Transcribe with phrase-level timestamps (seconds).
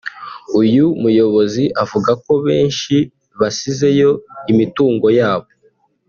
[0.61, 2.95] uyu muyobozi avuga ko benshi
[3.39, 4.09] basizeyo
[4.51, 5.47] imitungo yabo